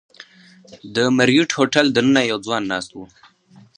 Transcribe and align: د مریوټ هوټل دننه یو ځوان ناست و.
د 0.95 0.97
مریوټ 1.17 1.49
هوټل 1.57 1.85
دننه 1.97 2.21
یو 2.31 2.37
ځوان 2.45 2.63
ناست 2.71 2.91
و. 2.93 2.97